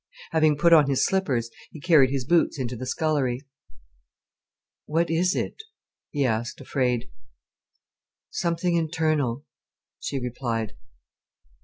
Having 0.31 0.57
put 0.57 0.73
on 0.73 0.89
his 0.89 1.05
slippers, 1.05 1.51
he 1.69 1.79
carried 1.79 2.09
his 2.09 2.25
boots 2.25 2.57
into 2.57 2.75
the 2.75 2.87
scullery. 2.87 3.45
"What 4.87 5.11
is 5.11 5.35
it?" 5.35 5.61
he 6.09 6.25
asked, 6.25 6.59
afraid. 6.59 7.11
"Something 8.31 8.75
internal," 8.77 9.45
she 9.99 10.17
replied. 10.19 10.73